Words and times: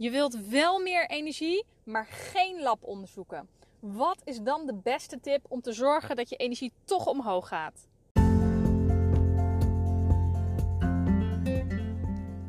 Je 0.00 0.10
wilt 0.10 0.48
wel 0.48 0.78
meer 0.78 1.06
energie, 1.06 1.64
maar 1.84 2.06
geen 2.06 2.62
labonderzoeken. 2.62 3.48
Wat 3.80 4.20
is 4.24 4.40
dan 4.40 4.66
de 4.66 4.74
beste 4.74 5.20
tip 5.20 5.46
om 5.48 5.60
te 5.60 5.72
zorgen 5.72 6.16
dat 6.16 6.28
je 6.28 6.36
energie 6.36 6.72
toch 6.84 7.06
omhoog 7.06 7.48
gaat? 7.48 7.88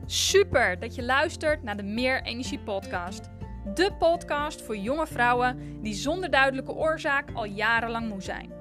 Super 0.05 0.79
dat 0.79 0.95
je 0.95 1.03
luistert 1.03 1.63
naar 1.63 1.77
de 1.77 1.83
Meer 1.83 2.23
Energie 2.23 2.59
Podcast. 2.59 3.29
De 3.73 3.95
podcast 3.99 4.61
voor 4.61 4.77
jonge 4.77 5.07
vrouwen 5.07 5.81
die 5.81 5.93
zonder 5.93 6.31
duidelijke 6.31 6.73
oorzaak 6.73 7.29
al 7.33 7.45
jarenlang 7.45 8.09
moe 8.09 8.21
zijn. 8.21 8.60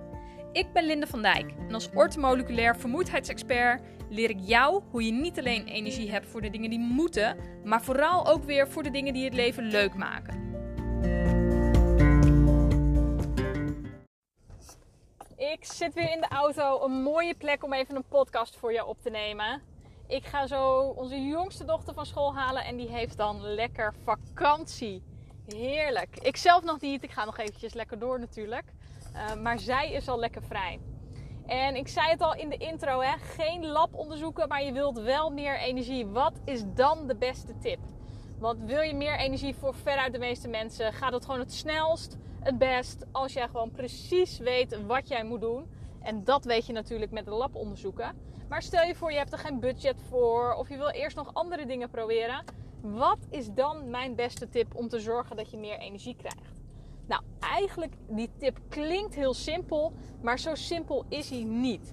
Ik 0.52 0.72
ben 0.72 0.84
Linde 0.84 1.06
van 1.06 1.22
Dijk 1.22 1.52
en 1.68 1.74
als 1.74 1.90
ortomoleculair 1.94 2.76
vermoeidheidsexpert 2.76 3.82
leer 4.08 4.30
ik 4.30 4.38
jou 4.40 4.82
hoe 4.90 5.04
je 5.04 5.12
niet 5.12 5.38
alleen 5.38 5.66
energie 5.66 6.10
hebt 6.10 6.26
voor 6.26 6.40
de 6.40 6.50
dingen 6.50 6.70
die 6.70 6.78
moeten, 6.78 7.36
maar 7.64 7.82
vooral 7.82 8.26
ook 8.26 8.44
weer 8.44 8.68
voor 8.68 8.82
de 8.82 8.90
dingen 8.90 9.12
die 9.12 9.24
het 9.24 9.34
leven 9.34 9.64
leuk 9.64 9.94
maken. 9.94 10.48
Ik 15.36 15.64
zit 15.64 15.94
weer 15.94 16.10
in 16.10 16.20
de 16.20 16.28
auto, 16.28 16.84
een 16.84 17.02
mooie 17.02 17.34
plek 17.34 17.64
om 17.64 17.72
even 17.72 17.96
een 17.96 18.08
podcast 18.08 18.56
voor 18.56 18.72
jou 18.72 18.88
op 18.88 19.02
te 19.02 19.10
nemen. 19.10 19.62
Ik 20.06 20.24
ga 20.24 20.46
zo 20.46 20.80
onze 20.80 21.26
jongste 21.26 21.64
dochter 21.64 21.94
van 21.94 22.06
school 22.06 22.34
halen 22.34 22.64
en 22.64 22.76
die 22.76 22.88
heeft 22.88 23.16
dan 23.16 23.42
lekker 23.42 23.94
vakantie. 24.04 25.02
Heerlijk. 25.46 26.16
Ik 26.18 26.36
zelf 26.36 26.62
nog 26.62 26.80
niet, 26.80 27.02
ik 27.02 27.10
ga 27.10 27.24
nog 27.24 27.38
eventjes 27.38 27.74
lekker 27.74 27.98
door 27.98 28.20
natuurlijk. 28.20 28.64
Uh, 29.14 29.34
maar 29.42 29.58
zij 29.58 29.92
is 29.92 30.08
al 30.08 30.18
lekker 30.18 30.42
vrij. 30.42 30.80
En 31.46 31.76
ik 31.76 31.88
zei 31.88 32.08
het 32.08 32.20
al 32.20 32.34
in 32.34 32.48
de 32.48 32.56
intro, 32.56 33.00
hè? 33.00 33.18
geen 33.18 33.66
labonderzoeken, 33.66 34.48
maar 34.48 34.64
je 34.64 34.72
wilt 34.72 34.98
wel 34.98 35.30
meer 35.30 35.58
energie. 35.58 36.06
Wat 36.06 36.40
is 36.44 36.62
dan 36.74 37.06
de 37.06 37.16
beste 37.16 37.58
tip? 37.58 37.78
Want 38.38 38.62
wil 38.62 38.80
je 38.80 38.94
meer 38.94 39.18
energie 39.18 39.54
voor 39.54 39.74
veruit 39.74 40.12
de 40.12 40.18
meeste 40.18 40.48
mensen, 40.48 40.92
gaat 40.92 41.12
het 41.12 41.24
gewoon 41.24 41.40
het 41.40 41.52
snelst, 41.52 42.16
het 42.40 42.58
best, 42.58 43.04
als 43.12 43.32
jij 43.32 43.48
gewoon 43.48 43.70
precies 43.70 44.38
weet 44.38 44.86
wat 44.86 45.08
jij 45.08 45.24
moet 45.24 45.40
doen. 45.40 45.70
En 46.00 46.24
dat 46.24 46.44
weet 46.44 46.66
je 46.66 46.72
natuurlijk 46.72 47.10
met 47.10 47.24
de 47.24 47.30
labonderzoeken. 47.30 48.16
Maar 48.48 48.62
stel 48.62 48.84
je 48.84 48.94
voor, 48.94 49.12
je 49.12 49.18
hebt 49.18 49.32
er 49.32 49.38
geen 49.38 49.60
budget 49.60 50.02
voor 50.08 50.54
of 50.54 50.68
je 50.68 50.76
wil 50.76 50.88
eerst 50.88 51.16
nog 51.16 51.34
andere 51.34 51.66
dingen 51.66 51.90
proberen. 51.90 52.44
Wat 52.80 53.18
is 53.30 53.52
dan 53.52 53.90
mijn 53.90 54.14
beste 54.14 54.48
tip 54.48 54.74
om 54.74 54.88
te 54.88 55.00
zorgen 55.00 55.36
dat 55.36 55.50
je 55.50 55.56
meer 55.56 55.78
energie 55.78 56.16
krijgt? 56.16 56.59
Nou, 57.10 57.22
eigenlijk 57.40 57.94
die 58.08 58.30
tip 58.38 58.58
klinkt 58.68 59.14
heel 59.14 59.34
simpel, 59.34 59.92
maar 60.22 60.38
zo 60.38 60.54
simpel 60.54 61.04
is 61.08 61.30
hij 61.30 61.42
niet. 61.42 61.92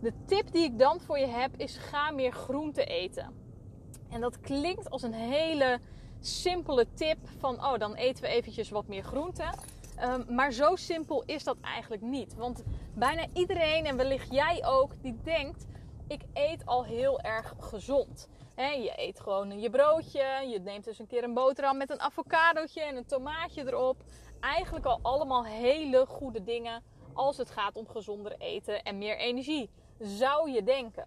De 0.00 0.12
tip 0.26 0.52
die 0.52 0.64
ik 0.64 0.78
dan 0.78 1.00
voor 1.00 1.18
je 1.18 1.26
heb 1.26 1.56
is 1.56 1.76
ga 1.76 2.10
meer 2.10 2.32
groente 2.32 2.84
eten. 2.84 3.34
En 4.10 4.20
dat 4.20 4.40
klinkt 4.40 4.90
als 4.90 5.02
een 5.02 5.14
hele 5.14 5.80
simpele 6.20 6.86
tip 6.94 7.18
van 7.38 7.54
oh 7.54 7.78
dan 7.78 7.94
eten 7.94 8.22
we 8.22 8.28
eventjes 8.28 8.70
wat 8.70 8.88
meer 8.88 9.02
groente. 9.02 9.44
Um, 10.02 10.34
maar 10.34 10.52
zo 10.52 10.76
simpel 10.76 11.22
is 11.26 11.44
dat 11.44 11.56
eigenlijk 11.60 12.02
niet. 12.02 12.34
Want 12.34 12.62
bijna 12.94 13.26
iedereen 13.32 13.86
en 13.86 13.96
wellicht 13.96 14.30
jij 14.30 14.64
ook 14.66 14.92
die 15.02 15.16
denkt 15.22 15.66
ik 16.08 16.20
eet 16.32 16.66
al 16.66 16.84
heel 16.84 17.20
erg 17.20 17.54
gezond. 17.58 18.28
je 18.56 18.92
eet 18.96 19.20
gewoon 19.20 19.60
je 19.60 19.70
broodje, 19.70 20.48
je 20.50 20.60
neemt 20.60 20.84
dus 20.84 20.98
een 20.98 21.06
keer 21.06 21.24
een 21.24 21.34
boterham 21.34 21.76
met 21.76 21.90
een 21.90 22.00
avocadootje 22.00 22.82
en 22.82 22.96
een 22.96 23.06
tomaatje 23.06 23.66
erop 23.66 24.04
eigenlijk 24.40 24.84
al 24.84 24.98
allemaal 25.02 25.44
hele 25.44 26.06
goede 26.06 26.42
dingen 26.42 26.82
als 27.12 27.36
het 27.36 27.50
gaat 27.50 27.76
om 27.76 27.88
gezonder 27.88 28.34
eten 28.38 28.82
en 28.82 28.98
meer 28.98 29.16
energie. 29.16 29.70
Zou 29.98 30.50
je 30.50 30.62
denken. 30.62 31.06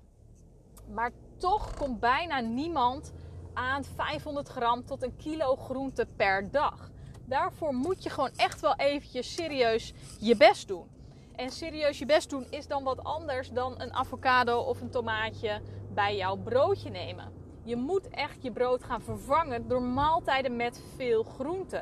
Maar 0.88 1.12
toch 1.38 1.76
komt 1.76 2.00
bijna 2.00 2.40
niemand 2.40 3.14
aan 3.54 3.84
500 3.84 4.48
gram 4.48 4.86
tot 4.86 5.04
een 5.04 5.16
kilo 5.16 5.56
groente 5.56 6.08
per 6.16 6.52
dag. 6.52 6.90
Daarvoor 7.26 7.74
moet 7.74 8.04
je 8.04 8.10
gewoon 8.10 8.32
echt 8.36 8.60
wel 8.60 8.76
eventjes 8.76 9.34
serieus 9.34 9.94
je 10.20 10.38
best 10.38 10.68
doen. 10.68 10.90
En 11.36 11.50
serieus 11.50 12.00
je 12.00 12.06
best 12.06 12.30
doen 12.30 12.46
is 12.50 12.68
dan 12.68 12.84
wat 12.84 13.04
anders 13.04 13.50
dan 13.50 13.82
een 13.82 13.94
avocado 13.94 14.60
of 14.60 14.82
een 14.82 14.90
tomaatje 14.90 15.62
bij 15.94 16.16
jouw 16.16 16.36
broodje 16.36 16.90
nemen. 16.90 17.32
Je 17.64 17.76
moet 17.76 18.10
echt 18.10 18.44
je 18.44 18.52
brood 18.52 18.84
gaan 18.84 19.02
vervangen 19.02 19.68
door 19.68 19.82
maaltijden 19.82 20.56
met 20.56 20.82
veel 20.96 21.24
groente. 21.24 21.82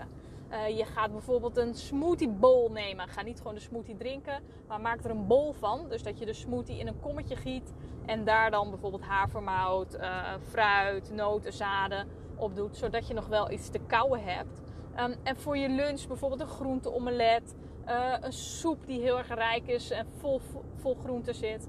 Uh, 0.51 0.77
je 0.77 0.85
gaat 0.85 1.11
bijvoorbeeld 1.11 1.57
een 1.57 1.75
smoothie 1.75 2.29
bowl 2.29 2.71
nemen. 2.71 3.07
Ga 3.07 3.21
niet 3.21 3.37
gewoon 3.37 3.53
de 3.53 3.59
smoothie 3.59 3.95
drinken, 3.95 4.43
maar 4.67 4.81
maak 4.81 5.03
er 5.03 5.09
een 5.09 5.27
bol 5.27 5.53
van. 5.53 5.89
Dus 5.89 6.03
dat 6.03 6.19
je 6.19 6.25
de 6.25 6.33
smoothie 6.33 6.79
in 6.79 6.87
een 6.87 6.99
kommetje 6.99 7.35
giet 7.35 7.73
en 8.05 8.23
daar 8.23 8.51
dan 8.51 8.69
bijvoorbeeld 8.69 9.03
havermout, 9.03 9.95
uh, 9.95 10.33
fruit, 10.49 11.11
noten, 11.13 11.53
zaden 11.53 12.07
op 12.35 12.55
doet. 12.55 12.77
Zodat 12.77 13.07
je 13.07 13.13
nog 13.13 13.27
wel 13.27 13.51
iets 13.51 13.69
te 13.69 13.79
kauwen 13.87 14.23
hebt. 14.23 14.61
Um, 14.99 15.15
en 15.23 15.37
voor 15.37 15.57
je 15.57 15.69
lunch 15.69 16.07
bijvoorbeeld 16.07 16.41
een 16.41 16.47
groente-omelet. 16.47 17.55
Uh, 17.87 18.13
een 18.21 18.33
soep 18.33 18.85
die 18.85 19.01
heel 19.01 19.17
erg 19.17 19.33
rijk 19.33 19.67
is 19.67 19.91
en 19.91 20.07
vol, 20.17 20.41
vol 20.75 20.95
groenten 21.03 21.35
zit. 21.35 21.67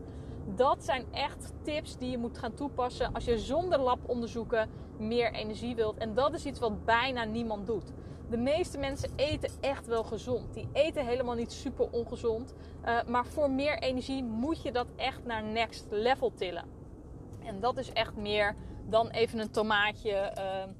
Dat 0.54 0.84
zijn 0.84 1.04
echt 1.12 1.52
tips 1.62 1.96
die 1.96 2.10
je 2.10 2.18
moet 2.18 2.38
gaan 2.38 2.54
toepassen 2.54 3.12
als 3.12 3.24
je 3.24 3.38
zonder 3.38 3.78
labonderzoeken 3.78 4.70
meer 4.98 5.32
energie 5.32 5.74
wilt. 5.74 5.98
En 5.98 6.14
dat 6.14 6.34
is 6.34 6.46
iets 6.46 6.58
wat 6.58 6.84
bijna 6.84 7.24
niemand 7.24 7.66
doet 7.66 7.92
de 8.30 8.36
meeste 8.36 8.78
mensen 8.78 9.10
eten 9.16 9.50
echt 9.60 9.86
wel 9.86 10.04
gezond. 10.04 10.54
Die 10.54 10.68
eten 10.72 11.06
helemaal 11.06 11.34
niet 11.34 11.52
super 11.52 11.90
ongezond. 11.90 12.54
Uh, 12.84 13.02
maar 13.06 13.26
voor 13.26 13.50
meer 13.50 13.78
energie 13.78 14.24
moet 14.24 14.62
je 14.62 14.72
dat 14.72 14.86
echt 14.96 15.24
naar 15.24 15.42
next 15.42 15.86
level 15.90 16.32
tillen. 16.34 16.64
En 17.44 17.60
dat 17.60 17.78
is 17.78 17.92
echt 17.92 18.16
meer 18.16 18.54
dan 18.88 19.08
even 19.08 19.38
een 19.38 19.50
tomaatje 19.50 20.32
uh, 20.38 20.72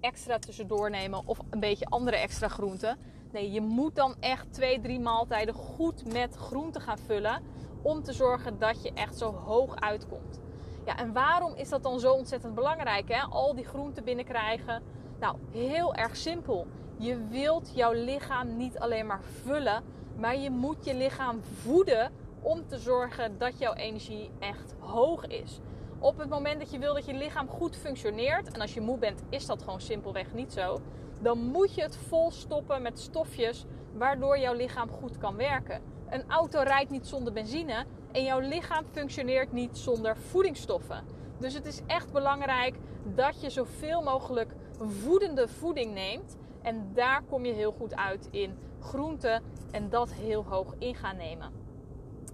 extra 0.00 0.38
tussendoor 0.38 0.90
nemen 0.90 1.22
of 1.26 1.38
een 1.50 1.60
beetje 1.60 1.86
andere 1.86 2.16
extra 2.16 2.48
groenten. 2.48 2.98
Nee, 3.32 3.52
je 3.52 3.60
moet 3.60 3.96
dan 3.96 4.14
echt 4.20 4.52
twee, 4.52 4.80
drie 4.80 5.00
maaltijden 5.00 5.54
goed 5.54 6.12
met 6.12 6.34
groenten 6.34 6.80
gaan 6.80 6.98
vullen. 6.98 7.42
Om 7.82 8.02
te 8.02 8.12
zorgen 8.12 8.58
dat 8.58 8.82
je 8.82 8.92
echt 8.92 9.18
zo 9.18 9.32
hoog 9.32 9.76
uitkomt. 9.76 10.40
Ja, 10.86 10.96
en 10.96 11.12
waarom 11.12 11.54
is 11.54 11.68
dat 11.68 11.82
dan 11.82 12.00
zo 12.00 12.12
ontzettend 12.12 12.54
belangrijk? 12.54 13.08
Hè? 13.08 13.20
Al 13.20 13.54
die 13.54 13.64
groenten 13.64 14.04
binnenkrijgen. 14.04 14.82
Nou, 15.20 15.36
heel 15.50 15.94
erg 15.94 16.16
simpel. 16.16 16.66
Je 16.96 17.26
wilt 17.30 17.72
jouw 17.74 17.92
lichaam 17.92 18.56
niet 18.56 18.78
alleen 18.78 19.06
maar 19.06 19.22
vullen, 19.22 19.82
maar 20.16 20.36
je 20.36 20.50
moet 20.50 20.84
je 20.84 20.94
lichaam 20.94 21.40
voeden 21.42 22.12
om 22.40 22.66
te 22.66 22.78
zorgen 22.78 23.38
dat 23.38 23.58
jouw 23.58 23.74
energie 23.74 24.30
echt 24.38 24.74
hoog 24.78 25.26
is. 25.26 25.60
Op 25.98 26.18
het 26.18 26.28
moment 26.28 26.60
dat 26.60 26.70
je 26.70 26.78
wil 26.78 26.94
dat 26.94 27.06
je 27.06 27.14
lichaam 27.14 27.48
goed 27.48 27.76
functioneert, 27.76 28.52
en 28.52 28.60
als 28.60 28.74
je 28.74 28.80
moe 28.80 28.98
bent, 28.98 29.22
is 29.28 29.46
dat 29.46 29.62
gewoon 29.62 29.80
simpelweg 29.80 30.32
niet 30.32 30.52
zo, 30.52 30.80
dan 31.20 31.38
moet 31.38 31.74
je 31.74 31.82
het 31.82 31.96
vol 31.96 32.30
stoppen 32.30 32.82
met 32.82 32.98
stofjes 32.98 33.64
waardoor 33.92 34.38
jouw 34.38 34.54
lichaam 34.54 34.90
goed 34.90 35.18
kan 35.18 35.36
werken. 35.36 35.82
Een 36.10 36.24
auto 36.28 36.60
rijdt 36.62 36.90
niet 36.90 37.06
zonder 37.06 37.32
benzine 37.32 37.84
en 38.12 38.24
jouw 38.24 38.40
lichaam 38.40 38.84
functioneert 38.92 39.52
niet 39.52 39.78
zonder 39.78 40.16
voedingsstoffen. 40.16 41.04
Dus 41.38 41.54
het 41.54 41.66
is 41.66 41.80
echt 41.86 42.12
belangrijk 42.12 42.76
dat 43.14 43.40
je 43.40 43.50
zoveel 43.50 44.02
mogelijk 44.02 44.52
voedende 44.78 45.48
voeding 45.48 45.94
neemt 45.94 46.36
en 46.62 46.90
daar 46.94 47.22
kom 47.22 47.44
je 47.44 47.52
heel 47.52 47.72
goed 47.72 47.96
uit 47.96 48.28
in 48.30 48.58
groenten 48.80 49.42
en 49.70 49.88
dat 49.88 50.12
heel 50.12 50.44
hoog 50.44 50.74
in 50.78 50.94
gaan 50.94 51.16
nemen. 51.16 51.52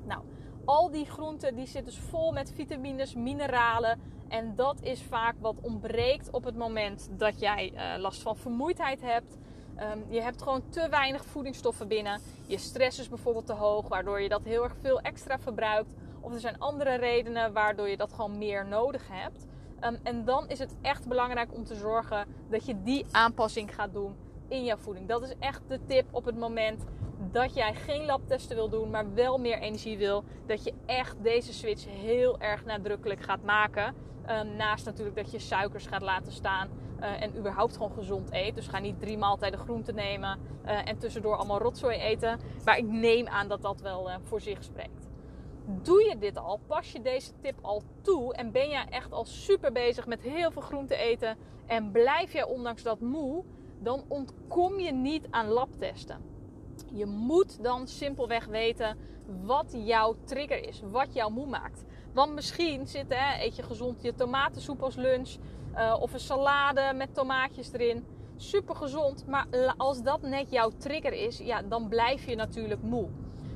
Nou, 0.05 0.23
al 0.65 0.91
die 0.91 1.05
groenten 1.05 1.55
die 1.55 1.67
zitten 1.67 1.95
dus 1.95 2.03
vol 2.11 2.33
met 2.33 2.53
vitamines, 2.53 3.15
mineralen. 3.15 4.01
En 4.29 4.55
dat 4.57 4.83
is 4.83 5.03
vaak 5.03 5.35
wat 5.41 5.61
ontbreekt 5.61 6.31
op 6.31 6.45
het 6.45 6.57
moment 6.57 7.09
dat 7.11 7.41
jij 7.41 7.73
uh, 7.75 8.01
last 8.01 8.23
van 8.23 8.37
vermoeidheid 8.37 9.01
hebt. 9.01 9.39
Um, 9.81 10.05
je 10.09 10.21
hebt 10.21 10.43
gewoon 10.43 10.69
te 10.69 10.89
weinig 10.89 11.25
voedingsstoffen 11.25 11.89
binnen. 11.89 12.21
Je 12.47 12.59
stress 12.59 12.99
is 12.99 13.09
bijvoorbeeld 13.09 13.47
te 13.47 13.53
hoog, 13.53 13.89
waardoor 13.89 14.21
je 14.21 14.29
dat 14.29 14.45
heel 14.45 14.63
erg 14.63 14.77
veel 14.81 15.01
extra 15.01 15.39
verbruikt. 15.39 15.95
Of 16.21 16.33
er 16.33 16.41
zijn 16.41 16.59
andere 16.59 16.95
redenen 16.95 17.53
waardoor 17.53 17.89
je 17.89 17.97
dat 17.97 18.13
gewoon 18.13 18.39
meer 18.39 18.67
nodig 18.67 19.09
hebt. 19.09 19.47
Um, 19.81 19.99
en 20.03 20.25
dan 20.25 20.49
is 20.49 20.59
het 20.59 20.77
echt 20.83 21.09
belangrijk 21.09 21.55
om 21.55 21.65
te 21.65 21.75
zorgen 21.75 22.27
dat 22.51 22.67
je 22.67 22.83
die 22.83 23.07
aanpassing 23.11 23.75
gaat 23.75 23.93
doen 23.93 24.17
in 24.49 24.65
jouw 24.65 24.77
voeding. 24.77 25.09
Dat 25.09 25.23
is 25.23 25.35
echt 25.39 25.63
de 25.69 25.81
tip 25.87 26.07
op 26.11 26.25
het 26.25 26.39
moment 26.39 26.85
dat 27.31 27.55
jij 27.55 27.75
geen 27.75 28.05
labtesten 28.05 28.57
wil 28.57 28.69
doen, 28.69 28.91
maar 28.91 29.15
wel 29.15 29.39
meer 29.39 29.59
energie 29.59 29.99
wil. 29.99 30.25
Dat 30.47 30.65
je 30.65 30.73
echt 30.87 31.23
deze 31.23 31.53
switch 31.53 31.87
heel 31.89 32.41
erg 32.41 32.65
nadrukkelijk 32.65 33.23
gaat 33.23 33.43
maken. 33.43 33.95
Um, 34.31 34.57
naast 34.57 34.85
natuurlijk 34.85 35.17
dat 35.17 35.31
je 35.31 35.39
suikers 35.39 35.87
gaat 35.87 36.03
laten 36.03 36.33
staan 36.33 36.69
uh, 37.01 37.23
en 37.23 37.37
überhaupt 37.37 37.73
gewoon 37.77 37.93
gezond 37.93 38.33
eet. 38.33 38.55
Dus 38.55 38.67
ga 38.67 38.79
niet 38.79 39.01
drie 39.01 39.19
maaltijden 39.19 39.59
groente 39.61 39.93
nemen 39.93 40.39
uh, 40.67 40.89
en 40.89 40.99
tussendoor 40.99 41.37
allemaal 41.37 41.59
rotzooi 41.59 41.99
eten. 41.99 42.39
Maar 42.65 42.79
ik 42.79 42.87
neem 42.87 43.27
aan 43.27 43.49
dat 43.49 43.63
dat 43.63 43.81
wel 43.81 44.09
uh, 44.09 44.15
voor 44.23 44.41
zich 44.41 44.65
spreekt. 44.65 45.04
Doe 45.67 46.05
je 46.09 46.19
dit 46.19 46.39
al? 46.39 46.61
Pas 46.67 46.93
je 46.93 47.01
deze 47.01 47.33
tip 47.41 47.59
al 47.63 47.83
toe? 48.03 48.35
En 48.35 48.53
ben 48.53 48.69
jij 48.69 48.87
echt 48.91 49.13
al 49.13 49.25
super 49.25 49.73
bezig 49.73 50.07
met 50.07 50.23
heel 50.23 50.51
veel 50.51 50.63
groente 50.63 50.97
eten? 50.97 51.37
En 51.67 51.91
blijf 51.91 52.33
jij 52.33 52.45
ondanks 52.45 52.83
dat 52.83 53.01
moe? 53.01 53.45
dan 53.85 54.05
ontkom 54.09 54.79
je 54.79 54.93
niet 54.93 55.27
aan 55.31 55.49
labtesten. 55.49 56.21
Je 56.93 57.07
moet 57.07 57.63
dan 57.63 57.87
simpelweg 57.87 58.47
weten 58.47 58.97
wat 59.45 59.75
jouw 59.85 60.17
trigger 60.25 60.69
is, 60.69 60.83
wat 60.91 61.15
jou 61.15 61.33
moe 61.33 61.47
maakt. 61.47 61.85
Want 62.13 62.35
misschien 62.35 62.87
zit, 62.87 63.07
hè, 63.09 63.45
eet 63.45 63.57
je 63.57 63.63
gezond 63.63 64.03
je 64.03 64.15
tomatensoep 64.15 64.83
als 64.83 64.95
lunch 64.95 65.37
uh, 65.75 65.97
of 66.01 66.13
een 66.13 66.21
salade 66.21 66.93
met 66.95 67.15
tomaatjes 67.15 67.73
erin. 67.73 68.05
super 68.37 68.77
gezond. 68.77 69.27
Maar 69.27 69.47
als 69.77 70.03
dat 70.03 70.23
net 70.23 70.51
jouw 70.51 70.71
trigger 70.77 71.13
is, 71.13 71.39
ja, 71.39 71.63
dan 71.63 71.89
blijf 71.89 72.27
je 72.27 72.37
natuurlijk 72.37 72.83
moe. 72.83 73.09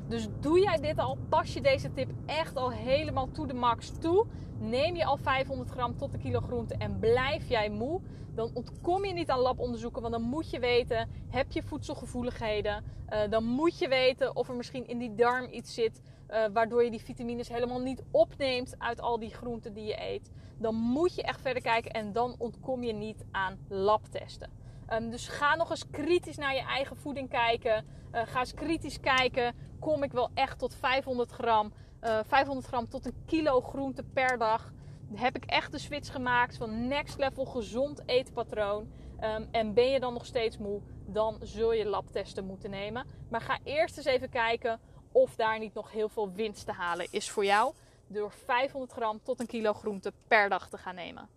Dus 0.08 0.28
doe 0.40 0.60
jij 0.60 0.80
dit 0.80 0.98
al, 0.98 1.18
pas 1.28 1.54
je 1.54 1.60
deze 1.60 1.92
tip 1.92 2.10
echt 2.26 2.56
al 2.56 2.70
helemaal 2.70 3.30
to 3.30 3.46
de 3.46 3.54
max 3.54 3.92
toe. 3.98 4.26
Neem 4.58 4.96
je 4.96 5.04
al 5.04 5.16
500 5.16 5.70
gram 5.70 5.96
tot 5.96 6.14
een 6.14 6.20
kilo 6.20 6.40
groente 6.40 6.74
en 6.74 6.98
blijf 6.98 7.48
jij 7.48 7.70
moe, 7.70 8.00
dan 8.34 8.50
ontkom 8.54 9.04
je 9.04 9.12
niet 9.12 9.30
aan 9.30 9.38
labonderzoeken. 9.38 10.02
Want 10.02 10.14
dan 10.14 10.22
moet 10.22 10.50
je 10.50 10.58
weten, 10.58 11.08
heb 11.28 11.52
je 11.52 11.62
voedselgevoeligheden? 11.62 12.84
Uh, 13.12 13.30
dan 13.30 13.44
moet 13.44 13.78
je 13.78 13.88
weten 13.88 14.36
of 14.36 14.48
er 14.48 14.54
misschien 14.54 14.86
in 14.86 14.98
die 14.98 15.14
darm 15.14 15.48
iets 15.50 15.74
zit 15.74 16.02
uh, 16.30 16.44
waardoor 16.52 16.84
je 16.84 16.90
die 16.90 17.02
vitamines 17.02 17.48
helemaal 17.48 17.80
niet 17.80 18.02
opneemt 18.10 18.74
uit 18.78 19.00
al 19.00 19.18
die 19.18 19.34
groenten 19.34 19.74
die 19.74 19.84
je 19.84 20.02
eet. 20.02 20.30
Dan 20.58 20.74
moet 20.74 21.14
je 21.14 21.22
echt 21.22 21.40
verder 21.40 21.62
kijken 21.62 21.90
en 21.90 22.12
dan 22.12 22.34
ontkom 22.38 22.82
je 22.82 22.92
niet 22.92 23.24
aan 23.30 23.58
labtesten. 23.68 24.50
Um, 24.92 25.10
dus 25.10 25.28
ga 25.28 25.56
nog 25.56 25.70
eens 25.70 25.90
kritisch 25.90 26.36
naar 26.36 26.54
je 26.54 26.62
eigen 26.62 26.96
voeding 26.96 27.28
kijken. 27.28 27.84
Uh, 28.12 28.20
ga 28.24 28.38
eens 28.38 28.54
kritisch 28.54 29.00
kijken. 29.00 29.54
Kom 29.78 30.02
ik 30.02 30.12
wel 30.12 30.30
echt 30.34 30.58
tot 30.58 30.74
500 30.74 31.30
gram? 31.30 31.72
Uh, 32.04 32.18
500 32.26 32.66
gram 32.66 32.88
tot 32.88 33.06
een 33.06 33.24
kilo 33.26 33.60
groente 33.60 34.02
per 34.02 34.38
dag. 34.38 34.72
Heb 35.14 35.36
ik 35.36 35.44
echt 35.44 35.72
de 35.72 35.78
switch 35.78 36.12
gemaakt 36.12 36.56
van 36.56 36.88
next 36.88 37.18
level 37.18 37.44
gezond 37.44 38.02
eetpatroon. 38.06 38.92
Um, 39.20 39.48
en 39.50 39.74
ben 39.74 39.90
je 39.90 40.00
dan 40.00 40.12
nog 40.12 40.26
steeds 40.26 40.58
moe? 40.58 40.80
Dan 41.06 41.38
zul 41.42 41.72
je 41.72 41.86
labtesten 41.86 42.44
moeten 42.44 42.70
nemen. 42.70 43.06
Maar 43.30 43.40
ga 43.40 43.58
eerst 43.64 43.96
eens 43.96 44.06
even 44.06 44.28
kijken 44.28 44.80
of 45.12 45.34
daar 45.34 45.58
niet 45.58 45.74
nog 45.74 45.92
heel 45.92 46.08
veel 46.08 46.32
winst 46.32 46.66
te 46.66 46.72
halen 46.72 47.06
is 47.10 47.30
voor 47.30 47.44
jou. 47.44 47.72
Door 48.06 48.32
500 48.32 48.92
gram 48.92 49.22
tot 49.22 49.40
een 49.40 49.46
kilo 49.46 49.72
groente 49.72 50.12
per 50.28 50.48
dag 50.48 50.68
te 50.68 50.78
gaan 50.78 50.94
nemen. 50.94 51.28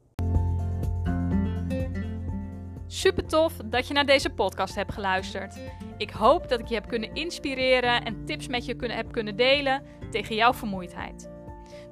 Super 2.93 3.27
tof 3.27 3.53
dat 3.65 3.87
je 3.87 3.93
naar 3.93 4.05
deze 4.05 4.29
podcast 4.29 4.75
hebt 4.75 4.93
geluisterd. 4.93 5.59
Ik 5.97 6.09
hoop 6.09 6.49
dat 6.49 6.59
ik 6.59 6.67
je 6.67 6.73
heb 6.73 6.87
kunnen 6.87 7.13
inspireren 7.13 8.03
en 8.03 8.25
tips 8.25 8.47
met 8.47 8.65
je 8.65 8.75
kunnen, 8.75 8.97
heb 8.97 9.11
kunnen 9.11 9.35
delen 9.35 9.83
tegen 10.09 10.35
jouw 10.35 10.53
vermoeidheid. 10.53 11.29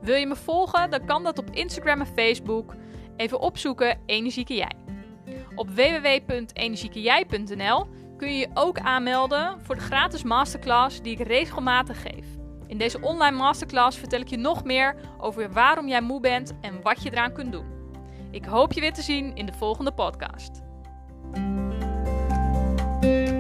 Wil 0.01 0.15
je 0.15 0.27
me 0.27 0.35
volgen? 0.35 0.89
Dan 0.89 1.05
kan 1.05 1.23
dat 1.23 1.37
op 1.37 1.49
Instagram 1.51 1.99
en 1.99 2.07
Facebook. 2.07 2.75
Even 3.15 3.39
opzoeken 3.39 3.99
Energieke 4.05 4.55
Jij. 4.55 4.75
Op 5.55 5.69
www.energiekejij.nl 5.69 7.87
kun 8.17 8.33
je 8.33 8.39
je 8.39 8.49
ook 8.53 8.79
aanmelden 8.79 9.61
voor 9.61 9.75
de 9.75 9.81
gratis 9.81 10.23
masterclass 10.23 11.01
die 11.01 11.19
ik 11.19 11.27
regelmatig 11.27 12.01
geef. 12.01 12.25
In 12.67 12.77
deze 12.77 13.01
online 13.01 13.37
masterclass 13.37 13.97
vertel 13.97 14.19
ik 14.19 14.27
je 14.27 14.37
nog 14.37 14.63
meer 14.63 14.95
over 15.17 15.53
waarom 15.53 15.87
jij 15.87 16.01
moe 16.01 16.19
bent 16.19 16.53
en 16.61 16.81
wat 16.81 17.03
je 17.03 17.11
eraan 17.11 17.33
kunt 17.33 17.51
doen. 17.51 17.77
Ik 18.31 18.45
hoop 18.45 18.73
je 18.73 18.81
weer 18.81 18.93
te 18.93 19.01
zien 19.01 19.35
in 19.35 19.45
de 19.45 19.53
volgende 19.53 19.91
podcast. 19.91 20.67
Thank 23.01 23.29
you 23.29 23.38